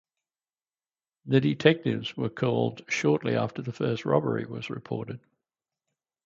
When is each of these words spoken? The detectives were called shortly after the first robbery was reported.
The 1.27 1.39
detectives 1.39 2.17
were 2.17 2.31
called 2.31 2.81
shortly 2.89 3.35
after 3.35 3.61
the 3.61 3.71
first 3.71 4.03
robbery 4.03 4.45
was 4.47 4.71
reported. 4.71 5.19